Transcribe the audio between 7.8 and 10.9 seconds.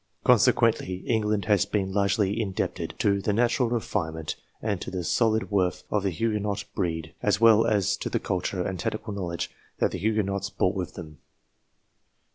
to the culture and technical knowledge that the Huguenots brought